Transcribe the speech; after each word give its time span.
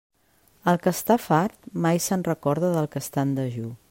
El 0.71 0.79
que 0.85 0.93
està 0.99 1.17
fart 1.25 1.69
mai 1.85 2.01
se'n 2.09 2.25
recorda 2.29 2.73
del 2.79 2.91
que 2.97 3.05
està 3.07 3.27
en 3.31 3.37
dejú. 3.43 3.71